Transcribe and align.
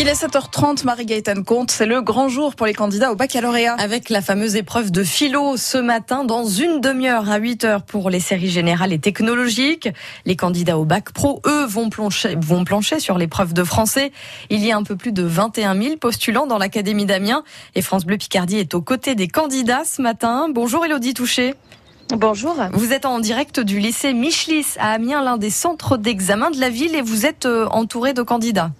Il 0.00 0.08
est 0.08 0.14
7h30, 0.14 0.86
Marie-Gaëtane 0.86 1.44
Comte, 1.44 1.70
c'est 1.70 1.84
le 1.84 2.00
grand 2.00 2.30
jour 2.30 2.54
pour 2.54 2.64
les 2.64 2.72
candidats 2.72 3.12
au 3.12 3.16
baccalauréat. 3.16 3.74
Avec 3.74 4.08
la 4.08 4.22
fameuse 4.22 4.56
épreuve 4.56 4.90
de 4.90 5.04
philo 5.04 5.58
ce 5.58 5.76
matin 5.76 6.24
dans 6.24 6.46
une 6.46 6.80
demi-heure 6.80 7.30
à 7.30 7.38
8h 7.38 7.82
pour 7.82 8.08
les 8.08 8.18
séries 8.18 8.48
générales 8.48 8.94
et 8.94 8.98
technologiques. 8.98 9.90
Les 10.24 10.36
candidats 10.36 10.78
au 10.78 10.86
bac 10.86 11.12
pro, 11.12 11.42
eux, 11.44 11.66
vont 11.66 11.90
plancher, 11.90 12.34
vont 12.40 12.64
plancher 12.64 12.98
sur 12.98 13.18
l'épreuve 13.18 13.52
de 13.52 13.62
français. 13.62 14.10
Il 14.48 14.64
y 14.64 14.72
a 14.72 14.76
un 14.78 14.84
peu 14.84 14.96
plus 14.96 15.12
de 15.12 15.22
21 15.22 15.78
000 15.78 15.96
postulants 15.98 16.46
dans 16.46 16.56
l'Académie 16.56 17.04
d'Amiens 17.04 17.44
et 17.74 17.82
France 17.82 18.06
Bleu 18.06 18.16
Picardie 18.16 18.56
est 18.56 18.72
aux 18.72 18.80
côtés 18.80 19.14
des 19.14 19.28
candidats 19.28 19.82
ce 19.84 20.00
matin. 20.00 20.46
Bonjour 20.50 20.82
Elodie 20.82 21.12
Touché. 21.12 21.54
Bonjour. 22.08 22.56
Vous 22.72 22.94
êtes 22.94 23.04
en 23.04 23.18
direct 23.18 23.60
du 23.60 23.78
lycée 23.80 24.14
Michelis 24.14 24.78
à 24.78 24.92
Amiens, 24.92 25.22
l'un 25.22 25.36
des 25.36 25.50
centres 25.50 25.98
d'examen 25.98 26.50
de 26.50 26.58
la 26.58 26.70
ville 26.70 26.94
et 26.94 27.02
vous 27.02 27.26
êtes 27.26 27.44
euh, 27.44 27.66
entouré 27.66 28.14
de 28.14 28.22
candidats. 28.22 28.70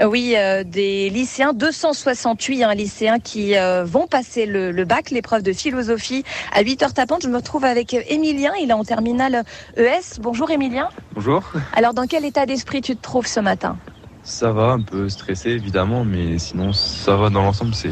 Euh, 0.00 0.06
oui, 0.06 0.34
euh, 0.36 0.64
des 0.64 1.08
lycéens, 1.10 1.52
268 1.52 2.64
hein, 2.64 2.74
lycéens 2.74 3.20
qui 3.20 3.56
euh, 3.56 3.84
vont 3.84 4.08
passer 4.08 4.44
le, 4.44 4.72
le 4.72 4.84
bac, 4.84 5.10
l'épreuve 5.10 5.42
de 5.42 5.52
philosophie 5.52 6.24
à 6.52 6.62
8h 6.62 6.92
tapante. 6.92 7.22
Je 7.22 7.28
me 7.28 7.36
retrouve 7.36 7.64
avec 7.64 7.94
Émilien, 8.08 8.52
il 8.60 8.70
est 8.70 8.74
en 8.74 8.82
terminale 8.82 9.44
ES. 9.76 10.18
Bonjour 10.20 10.50
Émilien. 10.50 10.88
Bonjour. 11.14 11.44
Alors 11.74 11.94
dans 11.94 12.06
quel 12.06 12.24
état 12.24 12.44
d'esprit 12.44 12.80
tu 12.80 12.96
te 12.96 13.02
trouves 13.02 13.26
ce 13.26 13.38
matin? 13.38 13.76
Ça 14.24 14.50
va, 14.52 14.70
un 14.72 14.80
peu 14.80 15.08
stressé 15.08 15.50
évidemment, 15.50 16.04
mais 16.04 16.38
sinon 16.38 16.72
ça 16.72 17.14
va 17.14 17.30
dans 17.30 17.42
l'ensemble, 17.42 17.74
c'est 17.74 17.90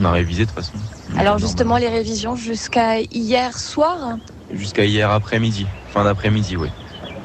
on 0.00 0.04
a 0.04 0.12
révisé 0.12 0.44
de 0.44 0.50
toute 0.50 0.56
façon. 0.56 0.72
Alors 1.18 1.38
justement 1.38 1.76
les 1.76 1.88
révisions 1.88 2.36
jusqu'à 2.36 3.00
hier 3.00 3.58
soir? 3.58 4.16
Jusqu'à 4.52 4.84
hier 4.84 5.10
après-midi, 5.10 5.66
fin 5.88 6.04
d'après-midi, 6.04 6.56
oui. 6.56 6.68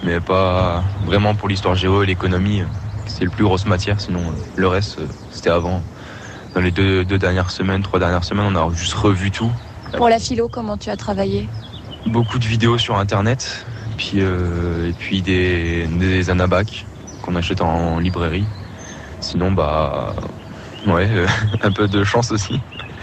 Mais 0.04 0.20
pas 0.20 0.84
vraiment 1.06 1.36
pour 1.36 1.48
l'histoire 1.48 1.76
géo 1.76 2.04
et 2.04 2.06
l'économie, 2.06 2.64
c'est 3.20 3.26
le 3.26 3.32
plus 3.32 3.44
grosse 3.44 3.66
matière, 3.66 4.00
sinon 4.00 4.20
euh, 4.20 4.32
le 4.56 4.68
reste 4.70 5.00
euh, 5.00 5.08
c'était 5.30 5.50
avant. 5.50 5.84
Dans 6.56 6.62
les 6.62 6.72
deux, 6.72 7.04
deux 7.04 7.20
dernières 7.20 7.52
semaines, 7.52 7.84
trois 7.84 8.00
dernières 8.00 8.24
semaines, 8.24 8.56
on 8.56 8.56
a 8.56 8.74
juste 8.74 8.94
revu 8.94 9.30
tout. 9.30 9.52
Pour 9.98 10.10
la 10.10 10.20
philo, 10.20 10.48
comment 10.48 10.78
tu 10.78 10.90
as 10.90 10.96
travaillé? 10.96 11.48
Beaucoup 12.06 12.40
de 12.40 12.46
vidéos 12.46 12.78
sur 12.78 12.98
internet, 12.98 13.66
puis, 13.98 14.14
euh, 14.16 14.90
et 14.90 14.94
puis 14.94 15.22
des, 15.22 15.86
des 15.88 16.30
anabacs 16.30 16.86
qu'on 17.22 17.36
achète 17.36 17.62
en 17.62 18.00
librairie. 18.00 18.46
Sinon, 19.20 19.52
bah, 19.52 20.16
ouais, 20.88 21.08
euh, 21.12 21.28
un 21.62 21.72
peu 21.72 21.88
de 21.88 22.04
chance 22.04 22.32
aussi. 22.32 22.60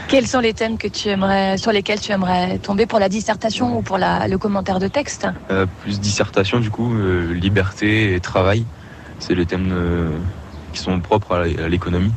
Quels 0.08 0.26
sont 0.26 0.41
les 0.41 0.54
thèmes 0.54 0.78
que 0.78 0.88
tu 0.88 1.08
aimerais, 1.08 1.58
sur 1.58 1.72
lesquels 1.72 2.00
tu 2.00 2.10
aimerais 2.10 2.58
tomber 2.58 2.86
pour 2.86 2.98
la 2.98 3.08
dissertation 3.08 3.76
ou 3.76 3.82
pour 3.82 3.98
la, 3.98 4.28
le 4.28 4.38
commentaire 4.38 4.78
de 4.78 4.88
texte? 4.88 5.28
Euh, 5.50 5.66
plus 5.82 6.00
dissertation, 6.00 6.58
du 6.58 6.70
coup, 6.70 6.94
liberté 7.32 8.14
et 8.14 8.20
travail. 8.20 8.64
C'est 9.19 9.34
les 9.34 9.47
thèmes 9.47 9.70
euh, 9.72 10.19
qui 10.72 10.81
sont 10.81 11.00
propres 11.00 11.33
à 11.34 11.45
l'é- 11.45 11.59
à 11.61 11.69
l'économie. 11.69 12.12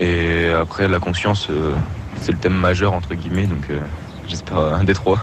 Et 0.00 0.48
après, 0.50 0.88
la 0.88 0.98
conscience, 0.98 1.48
euh, 1.50 1.74
c'est 2.20 2.32
le 2.32 2.38
thème 2.38 2.54
majeur, 2.54 2.92
entre 2.92 3.14
guillemets, 3.14 3.46
donc 3.46 3.70
euh, 3.70 3.78
j'espère 4.28 4.58
un 4.58 4.84
des 4.84 4.94
trois. 4.94 5.20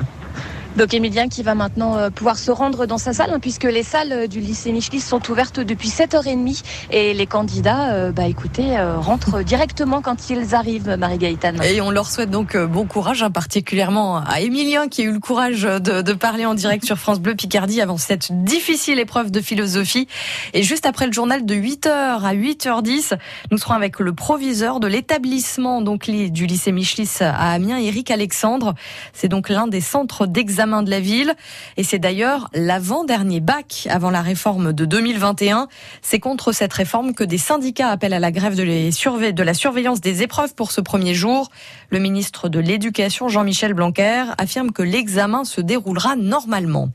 Donc 0.79 0.93
Émilien 0.93 1.27
qui 1.27 1.43
va 1.43 1.55
maintenant 1.55 1.97
euh, 1.97 2.09
pouvoir 2.09 2.37
se 2.37 2.51
rendre 2.51 2.85
dans 2.85 2.97
sa 2.97 3.11
salle 3.11 3.31
hein, 3.33 3.39
puisque 3.41 3.65
les 3.65 3.83
salles 3.83 4.13
euh, 4.13 4.27
du 4.27 4.39
lycée 4.39 4.71
Michelis 4.71 5.01
sont 5.01 5.29
ouvertes 5.29 5.59
depuis 5.59 5.89
7h30 5.89 6.63
et 6.89 7.13
les 7.13 7.25
candidats, 7.25 7.91
euh, 7.91 8.13
bah 8.13 8.27
écoutez, 8.27 8.79
rentrent 8.95 9.41
directement 9.43 10.01
quand 10.01 10.29
ils 10.29 10.55
arrivent, 10.55 10.95
Marie-Gaëtane. 10.97 11.61
Et 11.63 11.81
on 11.81 11.91
leur 11.91 12.07
souhaite 12.07 12.29
donc 12.29 12.55
bon 12.55 12.85
courage, 12.85 13.23
hein, 13.23 13.29
particulièrement 13.29 14.19
à 14.19 14.39
Émilien 14.39 14.87
qui 14.87 15.01
a 15.01 15.03
eu 15.03 15.11
le 15.11 15.19
courage 15.19 15.63
de, 15.63 16.13
parler 16.13 16.45
en 16.45 16.53
direct 16.53 16.85
sur 16.85 16.97
France 16.97 17.19
Bleu 17.19 17.35
Picardie 17.35 17.81
avant 17.81 17.97
cette 17.97 18.31
difficile 18.45 18.99
épreuve 18.99 19.31
de 19.31 19.41
philosophie. 19.41 20.07
Et 20.53 20.63
juste 20.63 20.85
après 20.85 21.07
le 21.07 21.11
journal 21.11 21.45
de 21.45 21.55
8h 21.55 21.89
à 21.89 22.33
8h10, 22.33 23.17
nous 23.51 23.57
serons 23.57 23.73
avec 23.73 23.99
le 23.99 24.13
proviseur 24.13 24.79
de 24.79 24.87
l'établissement 24.87 25.81
donc 25.81 26.09
du 26.09 26.45
lycée 26.45 26.71
Michelis 26.71 27.17
à 27.19 27.51
Amiens, 27.51 27.79
Éric 27.79 28.11
Alexandre. 28.11 28.75
C'est 29.11 29.27
donc 29.27 29.49
l'un 29.49 29.67
des 29.67 29.81
centres 29.81 30.25
d'examen 30.25 30.68
de 30.83 30.89
la 30.89 30.99
ville. 30.99 31.33
Et 31.77 31.83
c'est 31.83 31.99
d'ailleurs 31.99 32.49
l'avant-dernier 32.53 33.39
bac 33.39 33.87
avant 33.89 34.09
la 34.09 34.21
réforme 34.21 34.73
de 34.73 34.85
2021. 34.85 35.67
C'est 36.01 36.19
contre 36.19 36.51
cette 36.51 36.73
réforme 36.73 37.13
que 37.13 37.23
des 37.23 37.37
syndicats 37.37 37.89
appellent 37.89 38.13
à 38.13 38.19
la 38.19 38.31
grève 38.31 38.55
de, 38.55 38.63
de 38.63 39.43
la 39.43 39.53
surveillance 39.53 40.01
des 40.01 40.23
épreuves 40.23 40.55
pour 40.55 40.71
ce 40.71 40.81
premier 40.81 41.13
jour. 41.13 41.49
Le 41.89 41.99
ministre 41.99 42.49
de 42.49 42.59
l'Éducation, 42.59 43.29
Jean-Michel 43.29 43.73
Blanquer, 43.73 44.25
affirme 44.37 44.71
que 44.71 44.83
l'examen 44.83 45.43
se 45.43 45.61
déroulera 45.61 46.15
normalement. 46.15 46.89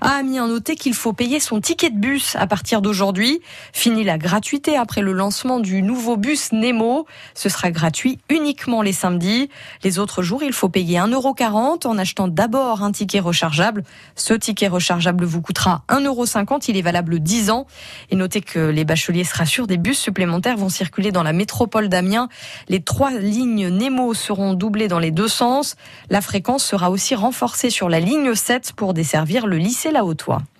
À 0.00 0.16
Amiens, 0.16 0.48
notez 0.48 0.74
qu'il 0.76 0.94
faut 0.94 1.12
payer 1.12 1.38
son 1.40 1.60
ticket 1.60 1.90
de 1.90 1.98
bus 1.98 2.36
à 2.36 2.46
partir 2.46 2.82
d'aujourd'hui. 2.82 3.40
Fini 3.72 4.02
la 4.02 4.18
gratuité 4.18 4.76
après 4.76 5.02
le 5.02 5.12
lancement 5.12 5.60
du 5.60 5.82
nouveau 5.82 6.16
bus 6.16 6.52
Nemo. 6.52 7.06
Ce 7.34 7.48
sera 7.48 7.70
gratuit 7.70 8.18
uniquement 8.28 8.82
les 8.82 8.92
samedis. 8.92 9.48
Les 9.82 9.98
autres 9.98 10.22
jours, 10.22 10.42
il 10.42 10.52
faut 10.52 10.68
payer 10.68 10.98
1,40€ 10.98 11.86
en 11.86 11.98
achetant 11.98 12.28
d'abord 12.28 12.82
un 12.82 12.92
ticket 12.92 13.20
rechargeable. 13.20 13.84
Ce 14.16 14.34
ticket 14.34 14.68
rechargeable 14.68 15.24
vous 15.24 15.40
coûtera 15.40 15.84
1,50€. 15.88 16.64
Il 16.68 16.76
est 16.76 16.82
valable 16.82 17.20
10 17.20 17.50
ans. 17.50 17.66
Et 18.10 18.16
notez 18.16 18.40
que 18.40 18.58
les 18.58 18.84
bacheliers 18.84 19.24
se 19.24 19.36
rassurent, 19.36 19.66
des 19.66 19.76
bus 19.76 19.98
supplémentaires 19.98 20.56
vont 20.56 20.68
circuler 20.68 21.12
dans 21.12 21.22
la 21.22 21.32
métropole 21.32 21.88
d'Amiens. 21.88 22.28
Les 22.68 22.80
trois 22.80 23.12
lignes 23.12 23.68
Nemo 23.68 24.14
seront 24.14 24.54
doublées 24.54 24.88
dans 24.88 24.98
les 24.98 25.10
deux 25.10 25.28
sens. 25.28 25.76
La 26.10 26.20
fréquence 26.20 26.64
sera 26.64 26.90
aussi 26.90 27.14
renforcée 27.14 27.70
sur 27.70 27.88
la 27.88 28.00
ligne 28.00 28.34
7 28.34 28.72
pour 28.74 28.94
desservir 28.94 29.46
le 29.46 29.56
lycée 29.56 29.83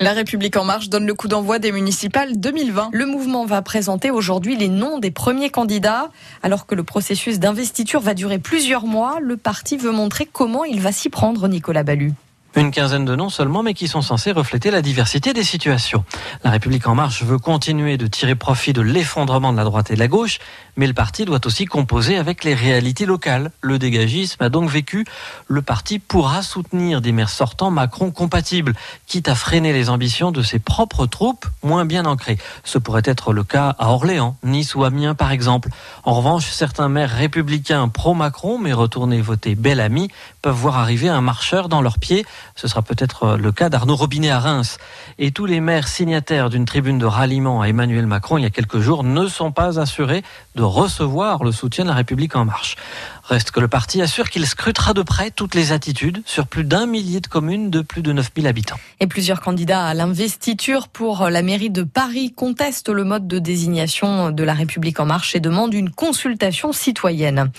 La 0.00 0.12
République 0.12 0.56
en 0.56 0.64
marche 0.64 0.88
donne 0.88 1.06
le 1.06 1.14
coup 1.14 1.28
d'envoi 1.28 1.58
des 1.58 1.72
municipales 1.72 2.38
2020. 2.38 2.90
Le 2.92 3.06
mouvement 3.06 3.46
va 3.46 3.62
présenter 3.62 4.10
aujourd'hui 4.10 4.56
les 4.56 4.68
noms 4.68 4.98
des 4.98 5.10
premiers 5.10 5.50
candidats. 5.50 6.10
Alors 6.42 6.66
que 6.66 6.74
le 6.74 6.82
processus 6.82 7.38
d'investiture 7.38 8.00
va 8.00 8.14
durer 8.14 8.38
plusieurs 8.38 8.86
mois, 8.86 9.18
le 9.20 9.36
parti 9.36 9.76
veut 9.76 9.92
montrer 9.92 10.26
comment 10.26 10.64
il 10.64 10.80
va 10.80 10.92
s'y 10.92 11.08
prendre, 11.08 11.48
Nicolas 11.48 11.84
Ballu. 11.84 12.12
Une 12.56 12.70
quinzaine 12.70 13.04
de 13.04 13.16
noms 13.16 13.30
seulement, 13.30 13.64
mais 13.64 13.74
qui 13.74 13.88
sont 13.88 14.00
censés 14.00 14.30
refléter 14.30 14.70
la 14.70 14.80
diversité 14.80 15.32
des 15.32 15.42
situations. 15.42 16.04
La 16.44 16.52
République 16.52 16.86
en 16.86 16.94
marche 16.94 17.24
veut 17.24 17.38
continuer 17.38 17.96
de 17.96 18.06
tirer 18.06 18.36
profit 18.36 18.72
de 18.72 18.80
l'effondrement 18.80 19.50
de 19.50 19.56
la 19.56 19.64
droite 19.64 19.90
et 19.90 19.94
de 19.94 19.98
la 19.98 20.06
gauche, 20.06 20.38
mais 20.76 20.86
le 20.86 20.94
parti 20.94 21.24
doit 21.24 21.44
aussi 21.46 21.64
composer 21.64 22.16
avec 22.16 22.44
les 22.44 22.54
réalités 22.54 23.06
locales. 23.06 23.50
Le 23.60 23.80
dégagisme 23.80 24.40
a 24.40 24.50
donc 24.50 24.70
vécu. 24.70 25.04
Le 25.48 25.62
parti 25.62 25.98
pourra 25.98 26.42
soutenir 26.42 27.00
des 27.00 27.10
maires 27.10 27.28
sortants 27.28 27.72
Macron 27.72 28.12
compatibles, 28.12 28.74
quitte 29.08 29.28
à 29.28 29.34
freiner 29.34 29.72
les 29.72 29.90
ambitions 29.90 30.30
de 30.30 30.42
ses 30.42 30.60
propres 30.60 31.06
troupes 31.06 31.46
moins 31.64 31.84
bien 31.84 32.04
ancrées. 32.04 32.38
Ce 32.62 32.78
pourrait 32.78 33.02
être 33.04 33.32
le 33.32 33.42
cas 33.42 33.74
à 33.80 33.88
Orléans, 33.88 34.36
Nice 34.44 34.76
ou 34.76 34.84
Amiens 34.84 35.16
par 35.16 35.32
exemple. 35.32 35.70
En 36.04 36.14
revanche, 36.14 36.46
certains 36.46 36.88
maires 36.88 37.10
républicains 37.10 37.88
pro-Macron, 37.88 38.58
mais 38.58 38.72
retournés 38.72 39.20
voter 39.20 39.56
Bellamy, 39.56 40.08
peuvent 40.40 40.54
voir 40.54 40.78
arriver 40.78 41.08
un 41.08 41.20
marcheur 41.20 41.68
dans 41.68 41.82
leurs 41.82 41.98
pieds. 41.98 42.24
Ce 42.56 42.68
sera 42.68 42.82
peut-être 42.82 43.36
le 43.36 43.52
cas 43.52 43.68
d'Arnaud 43.68 43.96
Robinet 43.96 44.30
à 44.30 44.38
Reims. 44.38 44.78
Et 45.18 45.30
tous 45.30 45.46
les 45.46 45.60
maires 45.60 45.88
signataires 45.88 46.50
d'une 46.50 46.64
tribune 46.64 46.98
de 46.98 47.06
ralliement 47.06 47.60
à 47.60 47.68
Emmanuel 47.68 48.06
Macron 48.06 48.38
il 48.38 48.42
y 48.42 48.46
a 48.46 48.50
quelques 48.50 48.78
jours 48.78 49.04
ne 49.04 49.26
sont 49.26 49.52
pas 49.52 49.78
assurés 49.80 50.22
de 50.54 50.62
recevoir 50.62 51.44
le 51.44 51.52
soutien 51.52 51.84
de 51.84 51.90
la 51.90 51.94
République 51.94 52.36
en 52.36 52.44
marche. 52.44 52.76
Reste 53.26 53.52
que 53.52 53.60
le 53.60 53.68
parti 53.68 54.02
assure 54.02 54.28
qu'il 54.28 54.46
scrutera 54.46 54.92
de 54.92 55.00
près 55.00 55.30
toutes 55.30 55.54
les 55.54 55.72
attitudes 55.72 56.22
sur 56.26 56.46
plus 56.46 56.64
d'un 56.64 56.84
millier 56.84 57.20
de 57.20 57.26
communes 57.26 57.70
de 57.70 57.80
plus 57.80 58.02
de 58.02 58.12
9000 58.12 58.46
habitants. 58.46 58.78
Et 59.00 59.06
plusieurs 59.06 59.40
candidats 59.40 59.86
à 59.86 59.94
l'investiture 59.94 60.88
pour 60.88 61.30
la 61.30 61.40
mairie 61.40 61.70
de 61.70 61.84
Paris 61.84 62.34
contestent 62.36 62.90
le 62.90 63.02
mode 63.02 63.26
de 63.26 63.38
désignation 63.38 64.30
de 64.30 64.44
la 64.44 64.52
République 64.52 65.00
en 65.00 65.06
marche 65.06 65.34
et 65.34 65.40
demandent 65.40 65.72
une 65.72 65.88
consultation 65.90 66.72
citoyenne. 66.72 67.50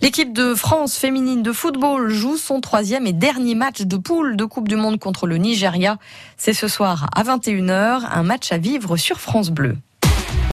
L'équipe 0.00 0.32
de 0.32 0.54
France 0.54 0.96
féminine 0.96 1.42
de 1.42 1.52
football 1.52 2.08
joue 2.08 2.38
son 2.38 2.62
troisième 2.62 3.06
et 3.06 3.12
dernier 3.12 3.54
match 3.54 3.82
de 3.82 3.98
poule 3.98 4.36
de 4.36 4.44
Coupe 4.46 4.68
du 4.68 4.76
Monde 4.76 4.98
contre 4.98 5.26
le 5.26 5.36
Nigeria. 5.36 5.98
C'est 6.38 6.54
ce 6.54 6.66
soir 6.66 7.10
à 7.14 7.22
21h, 7.24 8.08
un 8.10 8.22
match 8.22 8.52
à 8.52 8.56
vivre 8.56 8.96
sur 8.96 9.20
France 9.20 9.50
Bleu. 9.50 9.76